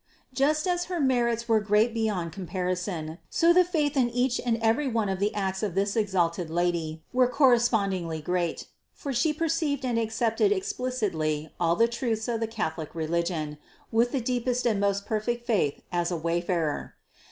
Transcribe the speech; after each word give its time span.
Just 0.33 0.65
as 0.67 0.85
her 0.85 0.99
merits 0.99 1.47
were 1.47 1.59
great 1.59 1.93
beyond 1.93 2.31
comparison, 2.33 3.19
so 3.29 3.53
the 3.53 3.63
faith 3.63 3.95
in 3.95 4.09
each 4.09 4.41
and 4.43 4.57
every 4.57 4.87
one 4.87 5.09
of 5.09 5.19
the 5.19 5.31
acts 5.35 5.61
of 5.61 5.75
this 5.75 5.95
exalted 5.95 6.49
Lady 6.49 7.03
were 7.13 7.27
correspondingly 7.27 8.19
great; 8.19 8.65
for 8.93 9.13
She 9.13 9.31
perceived 9.31 9.85
and 9.85 9.99
ac 9.99 10.09
cepted 10.09 10.51
explicitly 10.51 11.53
all 11.59 11.75
the 11.75 11.87
truths 11.87 12.27
of 12.27 12.39
the 12.39 12.47
Catholic 12.47 12.95
religion 12.95 13.59
with 13.91 14.11
the 14.11 14.21
deepest 14.21 14.65
and 14.65 14.79
most 14.79 15.05
perfect 15.05 15.45
faith 15.45 15.83
as 15.91 16.09
a 16.09 16.17
wayfarer. 16.17 16.95